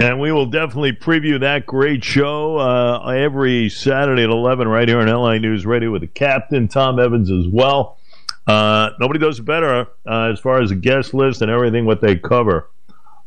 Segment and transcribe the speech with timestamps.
[0.00, 4.98] And we will definitely preview that great show uh, every Saturday at 11 right here
[4.98, 7.98] on LI News Radio with the captain, Tom Evans, as well.
[8.46, 12.16] Uh, nobody does better uh, as far as the guest list and everything what they
[12.16, 12.70] cover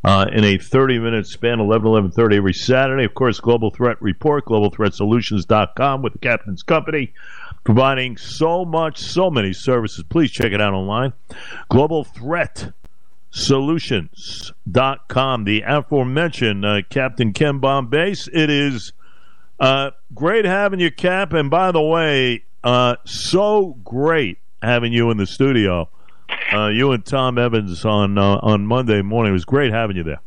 [0.04, 3.06] uh, in a 30 minute span, 11 11:30 every Saturday.
[3.06, 7.14] Of course, Global Threat Report, globalthreatsolutions.com with the captain's company,
[7.64, 10.04] providing so much, so many services.
[10.10, 11.14] Please check it out online.
[11.70, 12.74] Global Threat
[13.34, 15.44] solutions.com.
[15.44, 18.30] The aforementioned uh, Captain Ken Bombase.
[18.32, 18.94] It is
[19.60, 21.34] uh, great having you, Cap.
[21.34, 25.90] And by the way, uh, so great having you in the studio.
[26.54, 29.32] Uh, you and Tom Evans on uh, on Monday morning.
[29.32, 30.22] It was great having you there.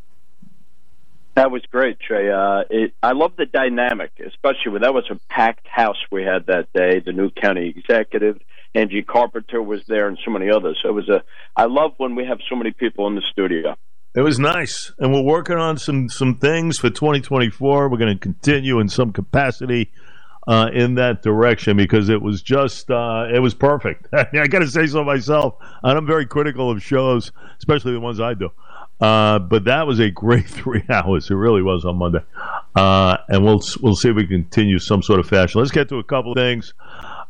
[1.34, 2.30] That was great, Trey.
[2.30, 6.46] Uh, it, I love the dynamic, especially when that was a packed house we had
[6.46, 7.00] that day.
[7.00, 8.40] The new county executive,
[8.76, 10.78] Angie Carpenter was there, and so many others.
[10.82, 11.22] So it was a.
[11.56, 13.74] I love when we have so many people in the studio.
[14.14, 17.88] It was nice, and we're working on some some things for 2024.
[17.88, 19.90] We're going to continue in some capacity
[20.46, 24.08] uh, in that direction because it was just uh, it was perfect.
[24.12, 25.54] I got to say so myself.
[25.82, 28.50] and I'm very critical of shows, especially the ones I do.
[29.00, 31.30] Uh, but that was a great three hours.
[31.30, 32.24] It really was on Monday,
[32.74, 35.60] uh, and we'll we'll see if we continue some sort of fashion.
[35.60, 36.74] Let's get to a couple of things.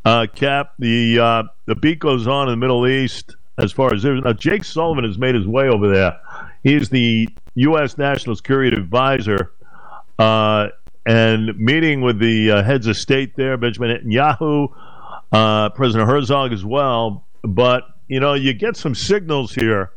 [0.06, 4.04] Uh, Cap, the uh, the beat goes on in the Middle East as far as
[4.04, 4.32] now.
[4.32, 6.20] Jake Sullivan has made his way over there.
[6.62, 7.98] He's the U.S.
[7.98, 9.52] National Security Advisor,
[10.20, 10.68] uh,
[11.06, 14.72] and meeting with the uh, heads of state there, Benjamin Netanyahu,
[15.32, 17.26] uh, President Herzog as well.
[17.42, 19.90] But you know, you get some signals here,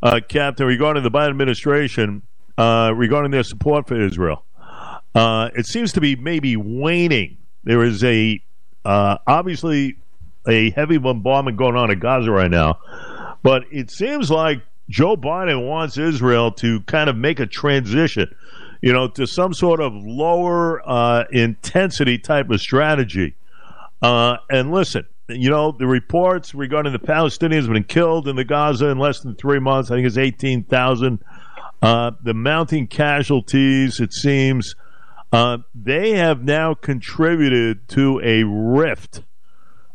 [0.00, 2.22] uh, Captain, regarding the Biden administration
[2.56, 4.44] regarding their support for Israel.
[5.16, 7.38] it seems to be maybe waning.
[7.64, 8.40] There is a
[8.84, 9.96] uh, obviously,
[10.48, 12.78] a heavy bombardment going on in Gaza right now,
[13.42, 18.34] but it seems like Joe Biden wants Israel to kind of make a transition,
[18.82, 23.34] you know, to some sort of lower uh, intensity type of strategy.
[24.02, 28.44] Uh, and listen, you know, the reports regarding the Palestinians have been killed in the
[28.44, 29.90] Gaza in less than three months.
[29.90, 31.22] I think it's 18,000.
[31.82, 34.74] Uh, the mounting casualties, it seems,
[35.32, 39.22] uh, they have now contributed to a rift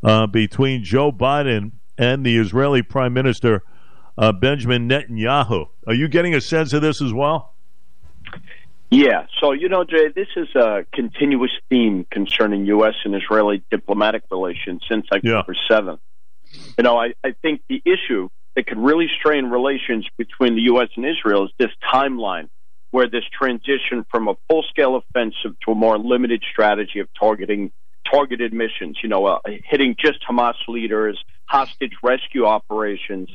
[0.04, 3.64] uh, between Joe Biden and the Israeli Prime Minister
[4.18, 5.68] uh, Benjamin Netanyahu.
[5.88, 7.54] Are you getting a sense of this as well?
[8.90, 9.26] Yeah.
[9.42, 12.94] So, you know, Jay, this is a continuous theme concerning U.S.
[13.04, 15.78] and Israeli diplomatic relations since October yeah.
[15.78, 16.00] 7th.
[16.78, 20.90] You know, I, I think the issue that could really strain relations between the U.S.
[20.96, 22.48] and Israel is this timeline
[22.96, 27.70] where this transition from a full scale offensive to a more limited strategy of targeting
[28.10, 33.28] targeted missions, you know, uh, hitting just Hamas leaders, hostage rescue operations.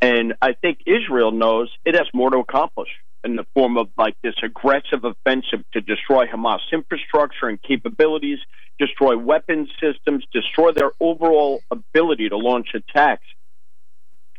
[0.00, 2.90] And I think Israel knows it has more to accomplish
[3.24, 8.38] in the form of like this aggressive offensive to destroy Hamas infrastructure and capabilities,
[8.78, 13.26] destroy weapons systems, destroy their overall ability to launch attacks.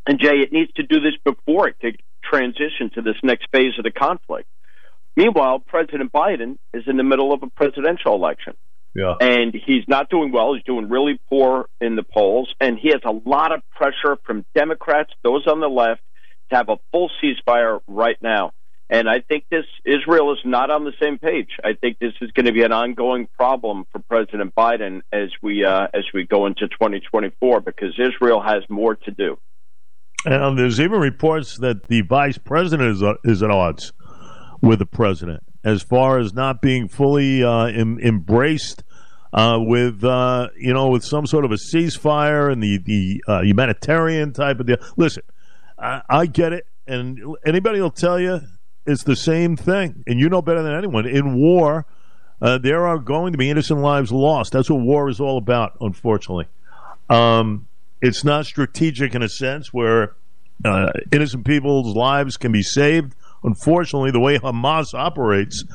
[0.07, 1.75] And Jay, it needs to do this before it
[2.33, 4.47] transition to this next phase of the conflict.
[5.15, 8.53] Meanwhile, President Biden is in the middle of a presidential election.
[8.95, 9.15] Yeah.
[9.19, 10.53] And he's not doing well.
[10.53, 12.53] He's doing really poor in the polls.
[12.59, 16.01] And he has a lot of pressure from Democrats, those on the left,
[16.49, 18.51] to have a full ceasefire right now.
[18.89, 21.49] And I think this Israel is not on the same page.
[21.63, 25.65] I think this is going to be an ongoing problem for President Biden as we
[25.65, 29.39] uh, as we go into 2024 because Israel has more to do.
[30.25, 33.91] And there's even reports that the vice president is, uh, is at odds
[34.61, 38.83] with the president as far as not being fully uh, em- embraced
[39.33, 43.41] uh, with uh, you know with some sort of a ceasefire and the the uh,
[43.41, 44.77] humanitarian type of deal.
[44.95, 45.23] Listen,
[45.77, 48.41] I, I get it, and anybody will tell you
[48.85, 51.07] it's the same thing, and you know better than anyone.
[51.07, 51.85] In war,
[52.41, 54.51] uh, there are going to be innocent lives lost.
[54.51, 55.77] That's what war is all about.
[55.81, 56.47] Unfortunately,
[57.09, 57.67] um,
[58.03, 60.15] it's not strategic in a sense where
[60.63, 65.65] uh, innocent people's lives can be saved unfortunately, the way Hamas operates,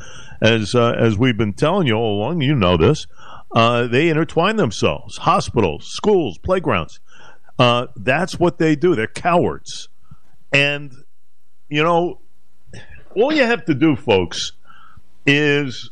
[0.40, 3.06] as uh, as we've been telling you all along, you know this,
[3.52, 5.18] uh, they intertwine themselves.
[5.18, 7.00] Hospitals, schools, playgrounds.
[7.58, 8.94] Uh, that's what they do.
[8.94, 9.88] They're cowards,
[10.52, 10.92] and
[11.68, 12.20] you know,
[13.14, 14.52] all you have to do, folks,
[15.26, 15.90] is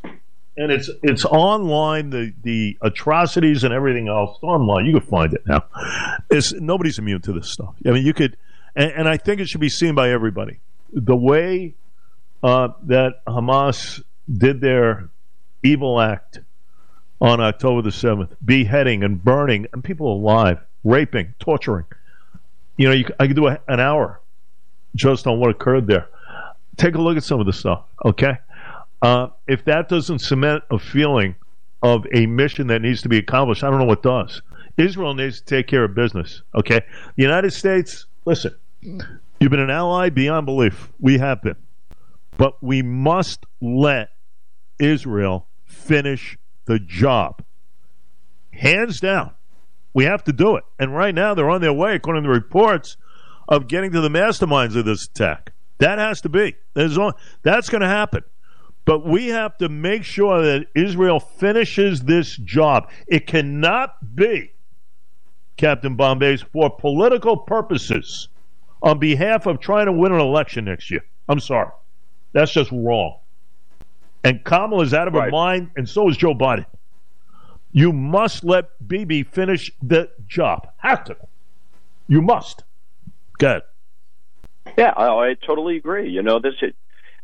[0.57, 2.11] and it's it's online.
[2.11, 4.87] The the atrocities and everything else online.
[4.87, 5.65] You can find it now.
[6.31, 7.75] It's nobody's immune to this stuff.
[7.87, 8.37] I mean, you could,
[8.75, 10.61] and, and I think it should be seen by everybody
[10.93, 11.75] the way
[12.43, 15.11] uh, that Hamas did their
[15.63, 16.41] evil act
[17.21, 21.87] on October the 7th, beheading and burning and people alive, raping, torturing.
[22.77, 24.21] You know, you, I could do a, an hour
[24.95, 26.09] just on what occurred there.
[26.77, 28.39] Take a look at some of the stuff, okay?
[29.03, 31.37] Uh, if that doesn't cement a feeling
[31.83, 34.43] of a mission that needs to be accomplished, I don't know what does.
[34.77, 36.43] Israel needs to take care of business.
[36.55, 36.81] Okay,
[37.17, 38.07] the United States.
[38.25, 40.91] Listen, you've been an ally beyond belief.
[41.01, 41.57] We have been,
[42.37, 44.11] but we must let
[44.79, 47.43] Israel finish the job.
[48.53, 49.33] Hands down,
[49.95, 50.65] we have to do it.
[50.79, 52.97] And right now, they're on their way, according to the reports,
[53.49, 55.53] of getting to the masterminds of this attack.
[55.79, 56.57] That has to be.
[56.75, 56.99] There's
[57.43, 58.25] that's going to happen.
[58.87, 62.89] But we have to make sure that Israel finishes this job.
[63.09, 64.53] It cannot be,
[65.57, 68.29] Captain Bombase, for political purposes
[68.81, 71.05] on behalf of trying to win an election next year.
[71.29, 71.71] I'm sorry.
[72.33, 73.19] That's just wrong.
[74.23, 75.25] And Kamala is out of right.
[75.25, 76.67] her mind, and so is Joe Biden.
[77.73, 80.69] You must let Bibi finish the job.
[80.79, 81.17] Have to.
[82.07, 82.63] You must.
[83.39, 83.63] Good.
[84.79, 86.09] Yeah, I, I totally agree.
[86.09, 86.55] You know, this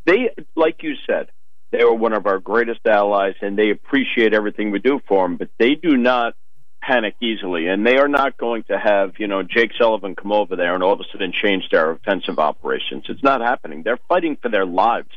[0.05, 1.29] they like you said,
[1.73, 5.37] they were one of our greatest allies, and they appreciate everything we do for them.
[5.37, 6.35] But they do not
[6.83, 10.55] panic easily, and they are not going to have you know Jake Sullivan come over
[10.55, 13.05] there and all of a sudden change their offensive operations.
[13.09, 13.83] It's not happening.
[13.83, 15.11] They're fighting for their lives.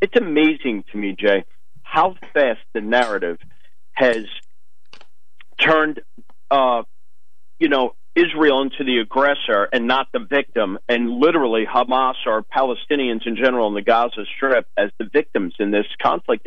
[0.00, 1.44] It's amazing to me, Jay,
[1.82, 3.38] how fast the narrative
[3.92, 4.24] has
[5.60, 6.00] turned,
[6.50, 6.84] uh,
[7.58, 13.26] you know, Israel into the aggressor and not the victim, and literally Hamas or Palestinians
[13.26, 16.46] in general in the Gaza Strip as the victims in this conflict.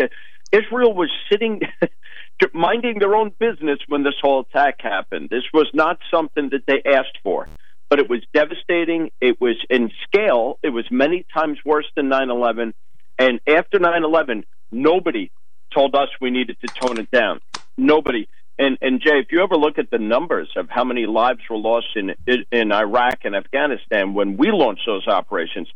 [0.52, 1.62] Israel was sitting,
[2.54, 5.30] minding their own business when this whole attack happened.
[5.30, 7.48] This was not something that they asked for,
[7.90, 9.10] but it was devastating.
[9.20, 12.74] It was in scale, it was many times worse than 9 11.
[13.18, 15.32] And after 9 11, nobody
[15.74, 17.40] told us we needed to tone it down.
[17.78, 18.28] Nobody.
[18.60, 21.58] And and Jay, if you ever look at the numbers of how many lives were
[21.58, 22.14] lost in
[22.52, 25.68] in Iraq and Afghanistan when we launched those operations,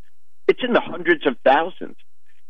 [0.48, 1.98] it's in the hundreds of thousands.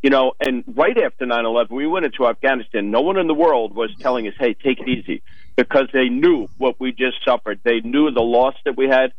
[0.04, 2.92] You know, and right after 9/11, we went into Afghanistan.
[2.92, 5.24] No one in the world was telling us, "Hey, take it easy,"
[5.56, 7.62] because they knew what we just suffered.
[7.64, 9.14] They knew the loss that we had,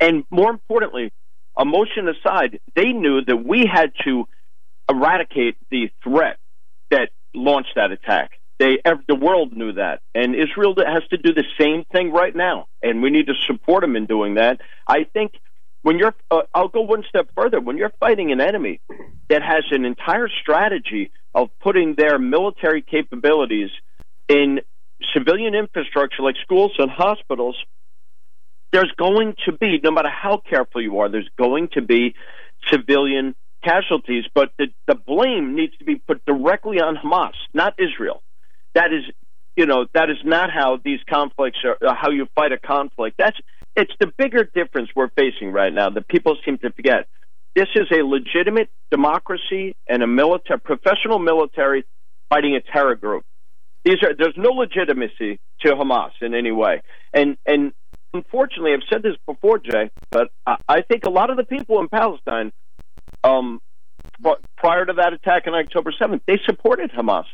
[0.00, 1.12] and more importantly,
[1.58, 4.26] emotion aside, they knew that we had to
[4.88, 6.38] eradicate the threat
[6.90, 8.40] that launched that attack.
[8.58, 12.66] They, the world knew that, and Israel has to do the same thing right now,
[12.82, 14.60] and we need to support them in doing that.
[14.86, 15.32] I think
[15.82, 17.60] when you're, uh, I'll go one step further.
[17.60, 18.80] When you're fighting an enemy
[19.28, 23.70] that has an entire strategy of putting their military capabilities
[24.28, 24.60] in
[25.12, 27.56] civilian infrastructure like schools and hospitals,
[28.72, 32.14] there's going to be, no matter how careful you are, there's going to be
[32.72, 38.22] civilian casualties, but the, the blame needs to be put directly on Hamas, not Israel.
[38.78, 39.02] That is,
[39.56, 41.76] you know, that is not how these conflicts are.
[41.84, 43.16] Uh, how you fight a conflict.
[43.18, 43.36] That's
[43.74, 47.08] it's the bigger difference we're facing right now that people seem to forget.
[47.56, 51.86] This is a legitimate democracy and a military, professional military
[52.28, 53.24] fighting a terror group.
[53.84, 56.82] These are there's no legitimacy to Hamas in any way,
[57.12, 57.72] and and
[58.14, 61.88] unfortunately, I've said this before, Jay, but I think a lot of the people in
[61.88, 62.52] Palestine,
[63.24, 63.60] um,
[64.56, 67.24] prior to that attack on October 7th, they supported Hamas.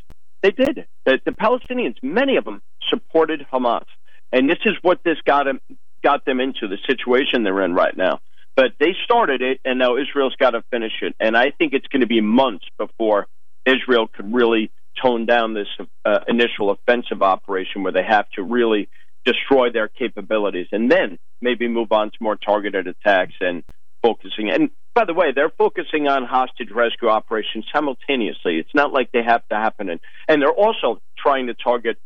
[0.45, 0.87] They did.
[1.07, 2.61] The, the Palestinians, many of them,
[2.91, 3.87] supported Hamas,
[4.31, 5.59] and this is what this got them
[6.03, 8.21] got them into the situation they're in right now.
[8.55, 11.17] But they started it, and now Israel's got to finish it.
[11.19, 13.27] And I think it's going to be months before
[13.65, 14.71] Israel could really
[15.03, 15.67] tone down this
[16.05, 18.91] uh, initial offensive operation, where they have to really
[19.25, 23.65] destroy their capabilities, and then maybe move on to more targeted attacks and
[24.03, 24.51] focusing.
[24.51, 28.59] And by the way, they're focusing on hostage rescue operations simultaneously.
[28.59, 29.89] It's not like they have to happen.
[29.91, 31.99] And, and they're also trying to target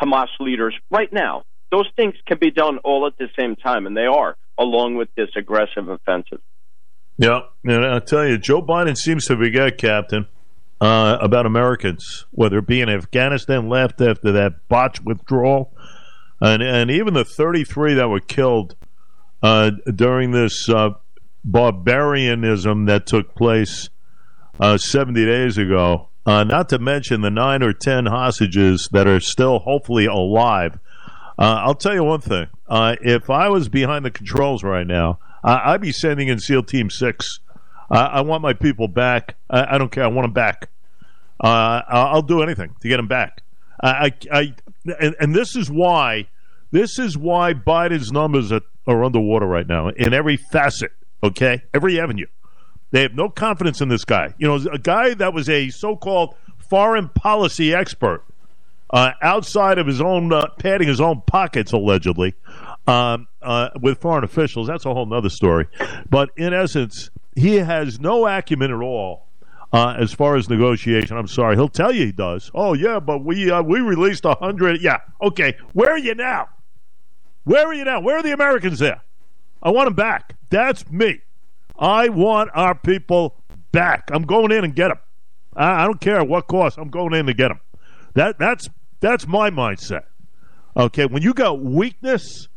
[0.00, 1.44] Hamas leaders right now.
[1.72, 5.08] Those things can be done all at the same time, and they are, along with
[5.16, 6.40] this aggressive offensive.
[7.18, 10.26] Yeah, and I'll tell you, Joe Biden seems to forget, Captain,
[10.80, 15.72] uh, about Americans, whether it be in Afghanistan left after that botched withdrawal,
[16.40, 18.76] and and even the 33 that were killed
[19.42, 20.90] uh, during this uh,
[21.46, 23.88] barbarianism that took place
[24.60, 29.20] uh, 70 days ago, uh, not to mention the nine or 10 hostages that are
[29.20, 30.78] still hopefully alive.
[31.38, 32.48] Uh, I'll tell you one thing.
[32.68, 36.64] Uh, if I was behind the controls right now, I- would be sending in SEAL
[36.64, 37.40] Team 6.
[37.88, 39.36] I want my people back.
[39.48, 40.02] I, I don't care.
[40.02, 40.70] I want them back.
[41.38, 43.42] Uh, I'll do anything to get them back.
[43.80, 44.54] I, I,
[44.98, 46.26] and, and this is why
[46.72, 50.92] this is why Biden's numbers are, are underwater right now in every facet
[51.26, 52.26] Okay, every avenue.
[52.92, 54.34] They have no confidence in this guy.
[54.38, 58.24] You know, a guy that was a so-called foreign policy expert,
[58.90, 62.34] uh, outside of his own uh, padding his own pockets, allegedly,
[62.86, 64.68] um, uh, with foreign officials.
[64.68, 65.66] That's a whole other story.
[66.08, 69.26] But in essence, he has no acumen at all
[69.72, 71.16] uh, as far as negotiation.
[71.16, 72.52] I'm sorry, he'll tell you he does.
[72.54, 74.80] Oh yeah, but we uh, we released a hundred.
[74.80, 75.56] Yeah, okay.
[75.72, 76.48] Where are you now?
[77.42, 78.00] Where are you now?
[78.00, 79.02] Where are the Americans there?
[79.60, 80.35] I want them back.
[80.50, 81.20] That's me.
[81.78, 83.36] I want our people
[83.72, 84.08] back.
[84.12, 84.98] I'm going in and get them.
[85.54, 86.78] I, I don't care what cost.
[86.78, 87.60] I'm going in to get them.
[88.14, 88.68] That that's
[89.00, 90.04] that's my mindset.
[90.76, 92.48] Okay, when you got weakness,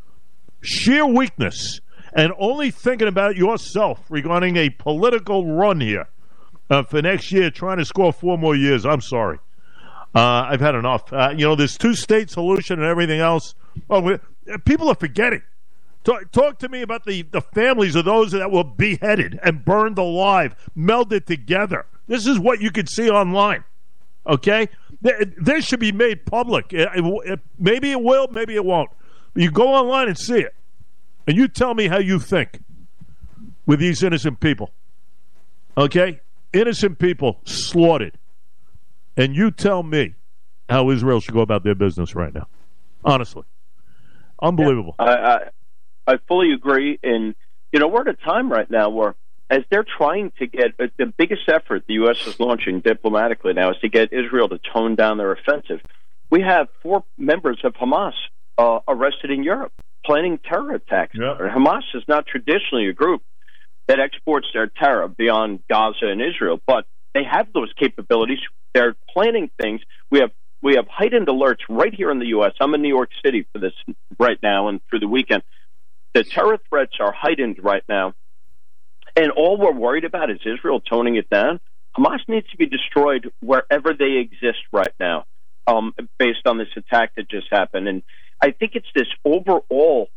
[0.61, 1.79] sheer weakness,
[2.13, 6.07] and only thinking about yourself regarding a political run here
[6.69, 8.85] uh, for next year, trying to score four more years.
[8.85, 9.39] I'm sorry.
[10.15, 11.11] Uh, I've had enough.
[11.13, 13.53] Uh, you know, this two state solution and everything else.
[13.89, 14.17] Oh,
[14.65, 15.41] people are forgetting.
[16.09, 19.99] Talk, talk, to me about the, the families of those that were beheaded and burned
[19.99, 21.85] alive, melded together.
[22.07, 23.63] This is what you could see online.
[24.25, 24.69] Okay?
[25.01, 26.73] This should be made public.
[26.73, 28.89] It, it, maybe it will, maybe it won't.
[29.35, 30.55] You go online and see it.
[31.27, 32.59] And you tell me how you think
[33.67, 34.71] with these innocent people.
[35.77, 36.21] Okay?
[36.53, 38.17] innocent people slaughtered.
[39.15, 40.15] And you tell me
[40.69, 42.47] how Israel should go about their business right now.
[43.05, 43.43] Honestly.
[44.41, 44.95] Unbelievable.
[44.99, 45.49] Yeah, I, I,
[46.09, 46.99] I fully agree.
[47.03, 47.35] And,
[47.71, 49.15] you know, we're at a time right now where,
[49.49, 52.25] as they're trying to get uh, the biggest effort the U.S.
[52.25, 55.81] is launching diplomatically now is to get Israel to tone down their offensive.
[56.31, 58.13] We have four members of Hamas
[58.57, 59.73] uh, arrested in Europe
[60.05, 61.15] planning terror attacks.
[61.15, 61.51] Yep.
[61.51, 63.21] Hamas is not traditionally a group
[63.87, 68.39] that exports their terror beyond Gaza and Israel, but they have those capabilities.
[68.73, 69.81] They're planning things.
[70.09, 72.51] We have we have heightened alerts right here in the U.S.
[72.59, 73.73] I'm in New York City for this
[74.19, 75.43] right now and through the weekend.
[76.13, 78.13] The terror threats are heightened right now,
[79.15, 81.59] and all we're worried about is Israel toning it down.
[81.97, 85.25] Hamas needs to be destroyed wherever they exist right now,
[85.67, 87.87] um, based on this attack that just happened.
[87.87, 88.03] And
[88.41, 90.09] I think it's this overall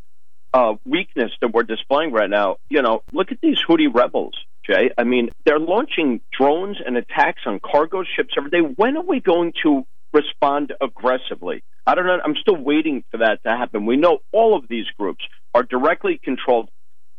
[0.55, 2.57] uh, weakness that we're displaying right now.
[2.69, 4.35] You know, look at these Houthi rebels,
[4.65, 4.91] Jay.
[4.97, 8.61] I mean, they're launching drones and attacks on cargo ships every day.
[8.61, 11.63] When are we going to respond aggressively?
[11.87, 12.19] I don't know.
[12.25, 13.87] I'm still waiting for that to happen.
[13.87, 16.71] We know all of these groups are directly controlled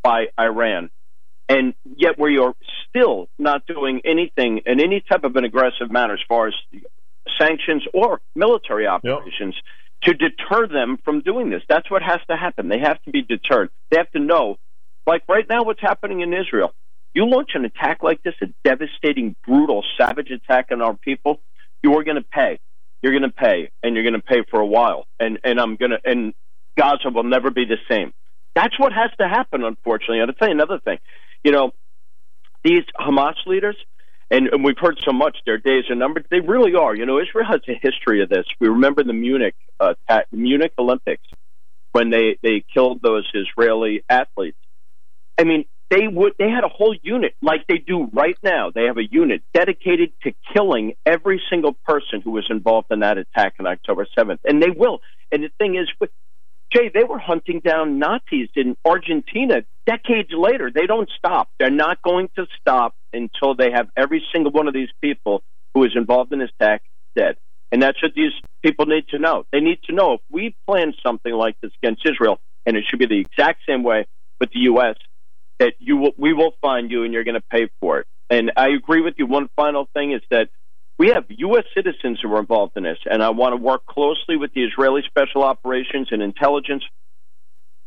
[0.03, 0.89] by Iran.
[1.49, 2.53] And yet we are
[2.89, 6.53] still not doing anything in any type of an aggressive manner as far as
[7.37, 9.55] sanctions or military operations.
[9.55, 9.63] Yep
[10.03, 11.61] to deter them from doing this.
[11.69, 12.67] That's what has to happen.
[12.67, 13.69] They have to be deterred.
[13.89, 14.57] They have to know,
[15.07, 16.73] like right now, what's happening in Israel.
[17.13, 21.39] You launch an attack like this, a devastating, brutal, savage attack on our people,
[21.83, 22.59] you are going to pay.
[23.03, 25.05] You're going to pay, and you're going to pay for a while.
[25.19, 26.33] And and I'm going to and
[26.77, 28.13] Gaza will never be the same.
[28.55, 30.19] That's what has to happen, unfortunately.
[30.19, 30.99] And I'll tell you another thing.
[31.43, 31.71] You know,
[32.63, 33.75] these Hamas leaders,
[34.31, 36.25] and, and we've heard so much their days are numbered.
[36.31, 36.95] They really are.
[36.95, 38.45] You know, Israel has a history of this.
[38.59, 41.27] We remember the Munich uh, at Munich Olympics
[41.91, 44.57] when they they killed those Israeli athletes.
[45.37, 48.71] I mean, they would they had a whole unit like they do right now.
[48.73, 53.17] They have a unit dedicated to killing every single person who was involved in that
[53.17, 54.39] attack on October 7th.
[54.43, 54.99] And they will.
[55.31, 56.09] And the thing is with
[56.73, 60.71] Jay, they were hunting down Nazis in Argentina decades later.
[60.73, 61.49] They don't stop.
[61.59, 65.43] They're not going to stop until they have every single one of these people
[65.75, 66.81] who is involved in this attack
[67.15, 67.35] dead.
[67.71, 68.31] And that's what these
[68.63, 69.45] people need to know.
[69.51, 72.99] They need to know if we plan something like this against Israel, and it should
[72.99, 74.07] be the exact same way
[74.39, 74.95] with the U.S.,
[75.59, 78.07] that you will, we will find you and you're going to pay for it.
[78.29, 79.25] And I agree with you.
[79.25, 80.49] One final thing is that
[80.97, 81.65] we have U.S.
[81.75, 85.01] citizens who are involved in this, and I want to work closely with the Israeli
[85.07, 86.83] Special Operations and Intelligence.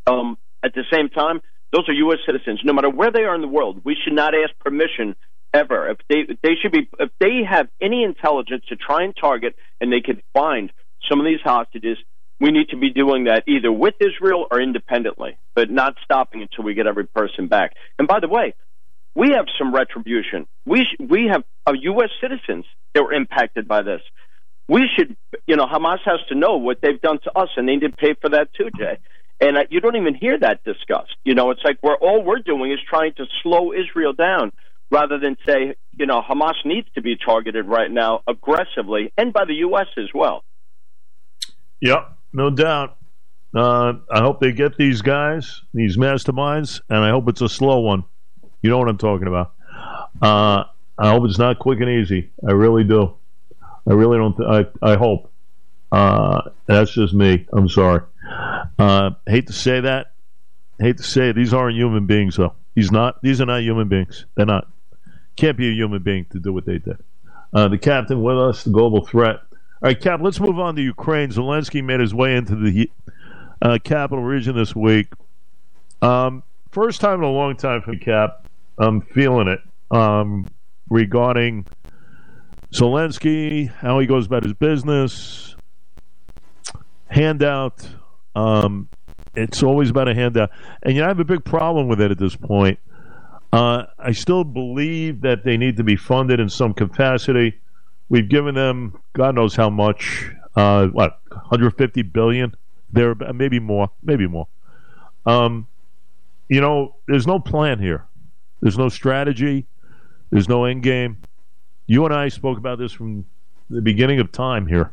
[0.06, 1.40] Um, at the same time,
[1.72, 2.18] those are U.S.
[2.26, 2.60] citizens.
[2.64, 5.14] No matter where they are in the world, we should not ask permission
[5.54, 5.90] ever.
[5.90, 9.92] If they they should be if they have any intelligence to try and target and
[9.92, 10.72] they can find
[11.08, 11.98] some of these hostages,
[12.40, 16.64] we need to be doing that either with Israel or independently, but not stopping until
[16.64, 17.74] we get every person back.
[17.98, 18.54] And by the way,
[19.14, 20.46] we have some retribution.
[20.66, 22.10] We sh- we have uh, U.S.
[22.20, 24.02] citizens that were impacted by this.
[24.68, 25.16] We should,
[25.46, 27.96] you know, Hamas has to know what they've done to us, and they need to
[27.96, 28.98] pay for that too, Jay.
[29.40, 31.16] And uh, you don't even hear that discussed.
[31.24, 34.52] You know, it's like we're all we're doing is trying to slow Israel down
[34.90, 39.44] rather than say, you know, Hamas needs to be targeted right now aggressively and by
[39.46, 39.86] the U.S.
[39.96, 40.44] as well.
[41.80, 42.98] Yep, no doubt.
[43.54, 47.80] Uh, I hope they get these guys, these masterminds, and I hope it's a slow
[47.80, 48.04] one.
[48.60, 49.54] You know what I'm talking about.
[50.20, 50.64] Uh,
[50.98, 52.30] I hope it's not quick and easy.
[52.46, 53.14] I really do.
[53.88, 54.36] I really don't.
[54.36, 55.32] Th- I I hope.
[55.90, 57.46] Uh, that's just me.
[57.52, 58.02] I'm sorry.
[58.78, 60.12] Uh, hate to say that.
[60.78, 61.36] Hate to say it.
[61.36, 62.52] these aren't human beings though.
[62.74, 63.22] These not.
[63.22, 64.26] These are not human beings.
[64.34, 64.68] They're not.
[65.36, 66.98] Can't be a human being to do what they did.
[67.54, 68.64] Uh, the captain with us.
[68.64, 69.40] The global threat.
[69.86, 70.18] All right, Cap.
[70.20, 71.28] Let's move on to Ukraine.
[71.28, 72.90] Zelensky made his way into the
[73.62, 75.06] uh, capital region this week.
[76.02, 78.48] Um, first time in a long time for Cap
[78.80, 79.60] I'm feeling it
[79.96, 80.48] um,
[80.90, 81.66] regarding
[82.74, 85.54] Zelensky, how he goes about his business,
[87.06, 87.88] handout.
[88.34, 88.88] Um,
[89.36, 90.50] it's always about a handout,
[90.82, 92.80] and you know, I have a big problem with it at this point.
[93.52, 97.60] Uh, I still believe that they need to be funded in some capacity.
[98.08, 100.30] We've given them God knows how much.
[100.54, 102.54] Uh, what 150 billion?
[102.92, 104.48] There, maybe more, maybe more.
[105.26, 105.66] Um,
[106.48, 108.06] you know, there's no plan here.
[108.60, 109.66] There's no strategy.
[110.30, 111.18] There's no end game.
[111.86, 113.26] You and I spoke about this from
[113.68, 114.92] the beginning of time here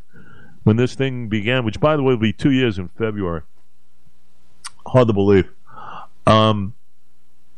[0.63, 3.41] when this thing began, which, by the way, will be two years in February.
[4.85, 5.49] Hard to believe.
[6.25, 6.73] Um,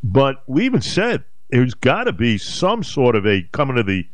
[0.02, 4.06] but we even said there's got to be some sort of a coming to the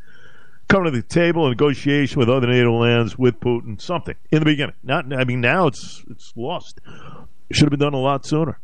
[0.72, 4.74] coming to the table, negotiation with other NATO lands with Putin, something in the beginning.
[4.82, 6.80] Not, I mean, now it's it's lost.
[7.50, 8.58] It should have been done a lot sooner.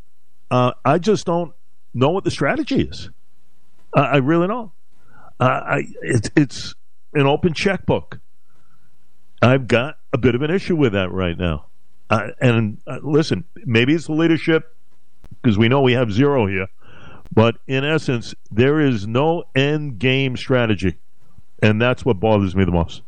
[0.51, 1.53] Uh, I just don't
[1.93, 3.11] know what the strategy is.
[3.95, 4.71] Uh, I really don't.
[5.39, 6.75] Uh, I it's it's
[7.13, 8.21] an open checkbook.
[9.43, 11.67] I've got a bit of an issue with that right now.
[12.09, 14.75] Uh, and listen, maybe it's the leadership
[15.43, 16.69] because we know we have zero here.
[17.31, 20.97] But in essence, there is no end game strategy.
[21.61, 23.03] And that's what bothers me the most.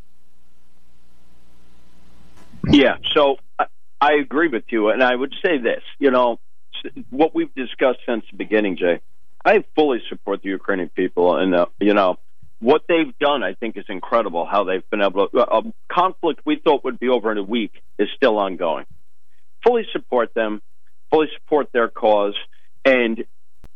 [2.68, 3.36] Yeah, so
[4.00, 4.90] I agree with you.
[4.90, 6.38] And I would say this you know,
[7.10, 9.00] what we've discussed since the beginning, Jay,
[9.44, 11.36] I fully support the Ukrainian people.
[11.36, 12.16] And, uh, you know,
[12.60, 14.46] what they've done, I think, is incredible.
[14.46, 15.38] How they've been able to.
[15.40, 18.84] A conflict we thought would be over in a week is still ongoing.
[19.64, 20.60] Fully support them,
[21.10, 22.34] fully support their cause.
[22.84, 23.24] And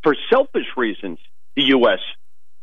[0.03, 1.19] for selfish reasons,
[1.57, 2.01] the U.S.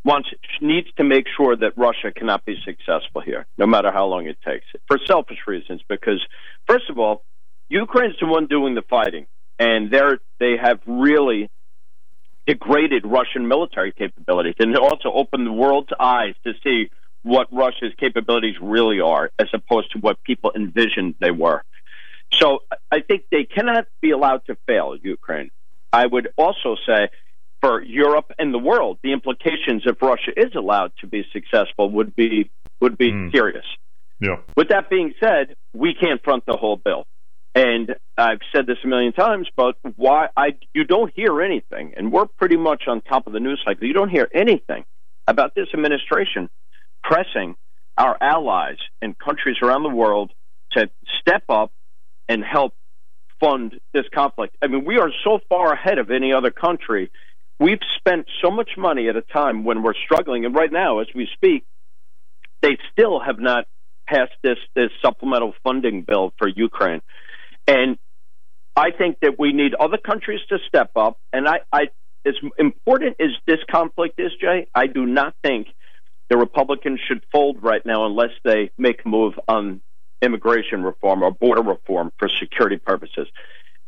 [0.04, 0.28] wants
[0.60, 4.36] needs to make sure that Russia cannot be successful here, no matter how long it
[4.44, 4.66] takes.
[4.88, 6.20] For selfish reasons, because
[6.66, 7.24] first of all,
[7.68, 9.26] Ukraine's the one doing the fighting,
[9.58, 11.50] and they're they have really
[12.46, 16.90] degraded Russian military capabilities, and also opened the world's eyes to see
[17.22, 21.62] what Russia's capabilities really are, as opposed to what people envisioned they were.
[22.32, 22.60] So
[22.90, 25.50] I think they cannot be allowed to fail, Ukraine.
[25.92, 27.10] I would also say
[27.62, 32.14] for Europe and the world, the implications if Russia is allowed to be successful would
[32.14, 33.32] be would be mm.
[33.32, 33.64] serious.
[34.20, 34.36] Yeah.
[34.56, 37.06] With that being said, we can't front the whole bill.
[37.54, 42.12] And I've said this a million times, but why I you don't hear anything, and
[42.12, 43.86] we're pretty much on top of the news cycle.
[43.86, 44.84] You don't hear anything
[45.28, 46.48] about this administration
[47.04, 47.54] pressing
[47.96, 50.32] our allies and countries around the world
[50.72, 51.72] to step up
[52.28, 52.74] and help
[53.38, 54.56] fund this conflict.
[54.62, 57.10] I mean, we are so far ahead of any other country
[57.62, 61.06] We've spent so much money at a time when we're struggling, and right now, as
[61.14, 61.64] we speak,
[62.60, 63.66] they still have not
[64.08, 67.02] passed this this supplemental funding bill for Ukraine.
[67.68, 67.98] And
[68.74, 71.18] I think that we need other countries to step up.
[71.32, 71.82] And I, I
[72.26, 75.68] as important as this conflict is, Jay, I do not think
[76.30, 79.82] the Republicans should fold right now unless they make a move on
[80.20, 83.28] immigration reform or border reform for security purposes.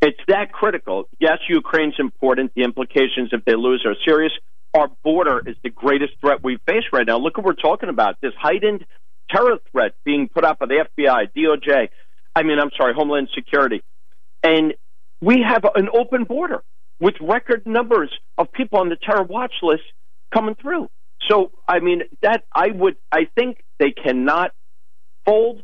[0.04, 1.08] It's that critical.
[1.18, 2.52] Yes, Ukraine's important.
[2.54, 4.32] The implications if they lose are serious.
[4.74, 7.16] Our border is the greatest threat we face right now.
[7.16, 8.84] Look what we're talking about this heightened
[9.30, 11.88] terror threat being put up by the FBI, DOJ.
[12.36, 13.82] I mean, I'm sorry, Homeland Security.
[14.42, 14.74] And
[15.22, 16.62] we have an open border
[17.00, 19.84] with record numbers of people on the terror watch list
[20.34, 20.90] coming through.
[21.30, 24.50] So, I mean, that I would, I think they cannot
[25.24, 25.62] fold.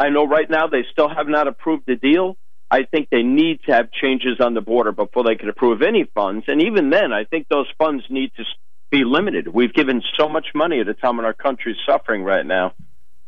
[0.00, 2.38] I know right now they still have not approved the deal.
[2.72, 6.04] I think they need to have changes on the border before they can approve any
[6.14, 6.46] funds.
[6.48, 8.44] And even then, I think those funds need to
[8.90, 9.46] be limited.
[9.46, 12.72] We've given so much money at a time when our country's suffering right now.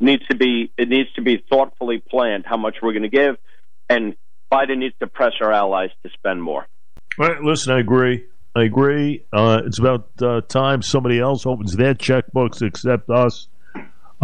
[0.01, 3.11] It needs to be it needs to be thoughtfully planned how much we're going to
[3.11, 3.37] give,
[3.91, 4.17] and
[4.51, 6.67] Biden needs to press our allies to spend more.
[7.19, 8.25] All right, listen, I agree.
[8.57, 9.27] I agree.
[9.31, 13.49] Uh, it's about uh, time somebody else opens their checkbooks except us.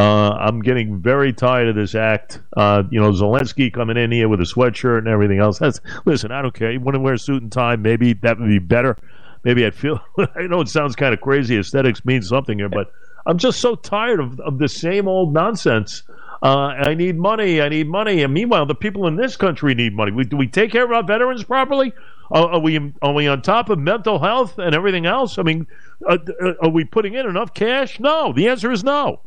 [0.00, 2.40] Uh, I'm getting very tired of this act.
[2.56, 5.58] Uh, you know, Zelensky coming in here with a sweatshirt and everything else.
[5.58, 6.32] That's listen.
[6.32, 6.72] I don't care.
[6.72, 7.76] You want to wear a suit and tie?
[7.76, 8.96] Maybe that would be better.
[9.44, 10.00] Maybe I'd feel.
[10.34, 11.58] I know it sounds kind of crazy.
[11.58, 12.90] Aesthetics means something here, but
[13.26, 16.02] I'm just so tired of, of the same old nonsense.
[16.42, 17.60] Uh, I need money.
[17.60, 18.22] I need money.
[18.22, 20.12] And meanwhile, the people in this country need money.
[20.12, 21.92] We, do we take care of our veterans properly?
[22.30, 25.36] Are, are, we are we on top of mental health and everything else?
[25.36, 25.66] I mean,
[26.08, 28.00] uh, uh, are we putting in enough cash?
[28.00, 28.32] No.
[28.32, 29.20] The answer is no.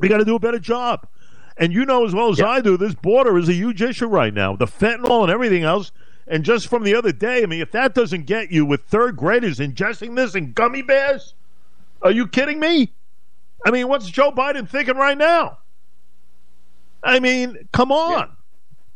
[0.00, 1.06] We got to do a better job.
[1.56, 2.48] And you know as well as yeah.
[2.48, 4.56] I do, this border is a huge issue right now.
[4.56, 5.92] The fentanyl and everything else.
[6.26, 9.16] And just from the other day, I mean, if that doesn't get you with third
[9.16, 11.34] graders ingesting this in gummy bears,
[12.02, 12.92] are you kidding me?
[13.66, 15.58] I mean, what's Joe Biden thinking right now?
[17.02, 18.10] I mean, come on.
[18.10, 18.26] Yeah.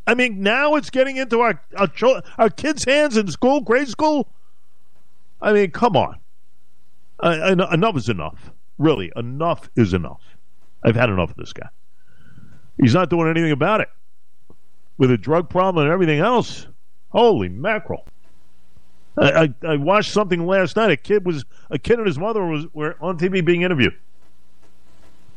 [0.07, 1.91] I mean, now it's getting into our, our
[2.39, 4.29] our kids' hands in school, grade school.
[5.41, 6.19] I mean, come on.
[7.23, 8.51] enough is enough.
[8.79, 10.34] Really, enough is enough.
[10.85, 11.69] I've had enough of this guy.
[12.81, 13.89] He's not doing anything about it.
[14.99, 16.67] With a drug problem and everything else.
[17.09, 18.07] Holy mackerel.
[19.17, 20.91] I, I, I, watched something last night.
[20.91, 23.95] A kid was a kid and his mother was were on TV being interviewed.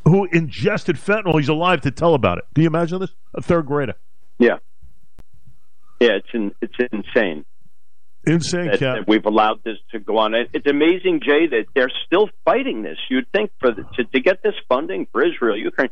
[0.06, 1.38] Who ingested fentanyl?
[1.38, 2.46] He's alive to tell about it.
[2.54, 3.12] Do you imagine this?
[3.36, 3.94] A third grader.
[4.40, 4.58] Yeah.
[6.00, 7.46] Yeah, it's in, it's insane.
[8.28, 10.34] Insane, that, That we've allowed this to go on.
[10.36, 12.98] It's amazing, Jay, that they're still fighting this.
[13.10, 15.90] You'd think for the, to, to get this funding for Israel, Ukraine,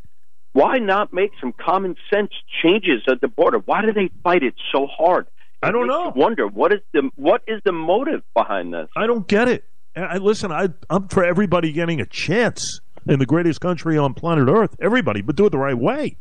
[0.53, 2.31] why not make some common sense
[2.63, 3.59] changes at the border?
[3.59, 5.27] Why do they fight it so hard?
[5.61, 6.13] I don't know.
[6.15, 8.87] Wonder what is the what is the motive behind this?
[8.95, 9.63] I don't get it.
[9.95, 10.51] I listen.
[10.51, 14.75] I, I'm for everybody getting a chance in the greatest country on planet Earth.
[14.81, 16.17] Everybody, but do it the right way.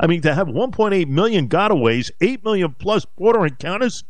[0.00, 4.02] I mean, to have 1.8 million gotaways, 8 million plus border encounters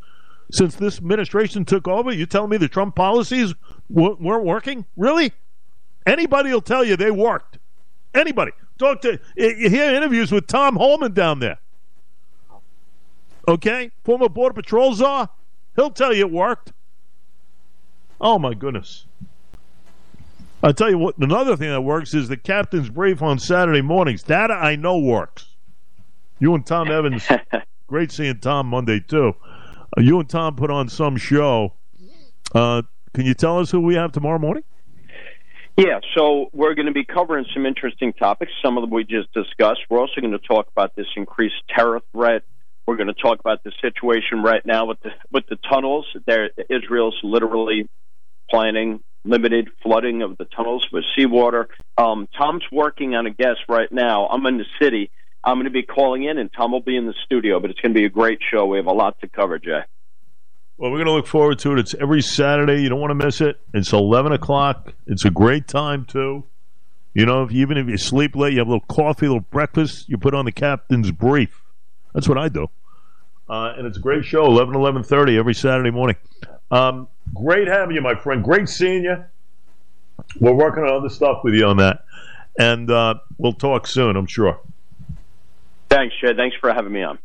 [0.50, 3.54] since this administration took over, you telling me the Trump policies
[3.92, 4.85] w- weren't working?
[4.96, 5.33] Really?
[6.07, 7.59] Anybody will tell you they worked.
[8.14, 8.52] Anybody.
[8.78, 11.59] Talk to you hear interviews with Tom Homan down there.
[13.46, 15.28] Okay, former Border Patrol czar,
[15.76, 16.72] he'll tell you it worked.
[18.20, 19.07] Oh my goodness!
[20.62, 24.24] I tell you what, another thing that works is the captain's brief on Saturday mornings.
[24.24, 25.46] That I know works.
[26.38, 27.28] You and Tom Evans,
[27.87, 29.35] great seeing Tom Monday too.
[29.98, 31.74] You and Tom put on some show.
[32.54, 34.64] Uh, can you tell us who we have tomorrow morning?
[35.76, 38.52] Yeah, so we're going to be covering some interesting topics.
[38.64, 39.80] Some of them we just discussed.
[39.90, 42.42] We're also going to talk about this increased terror threat.
[42.87, 46.07] We're going to talk about the situation right now with the with the tunnels.
[46.26, 47.88] There, Israel's literally
[48.50, 51.68] planning limited flooding of the tunnels with seawater.
[51.96, 54.26] Um, Tom's working on a guest right now.
[54.26, 55.11] I'm in the city.
[55.44, 57.61] I'm going to be calling in, and Tom will be in the studio.
[57.61, 58.66] But it's going to be a great show.
[58.66, 59.83] We have a lot to cover, Jay.
[60.76, 61.78] Well, we're going to look forward to it.
[61.78, 62.83] It's every Saturday.
[62.83, 63.61] You don't want to miss it.
[63.72, 64.92] It's 11 o'clock.
[65.07, 66.44] It's a great time, too.
[67.12, 69.28] You know, if you, even if you sleep late, you have a little coffee, a
[69.28, 71.62] little breakfast, you put on the captain's brief.
[72.12, 72.68] That's what I do.
[73.48, 76.16] Uh, and it's a great show, 11, 11.30 every Saturday morning.
[76.72, 78.42] Um, great having you, my friend.
[78.42, 79.24] Great seeing you.
[80.40, 82.04] We're working on other stuff with you on that.
[82.59, 84.59] And uh, we'll talk soon, I'm sure.
[85.94, 86.37] Thanks, Jed.
[86.37, 87.20] Thanks for having me on.